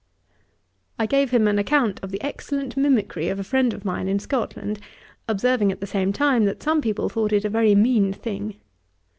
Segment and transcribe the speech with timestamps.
[0.97, 4.17] I gave him an account of the excellent mimickry of a friend of mine in
[4.17, 4.79] Scotland;
[5.27, 8.55] observing, at the same time, that some people thought it a very mean thing.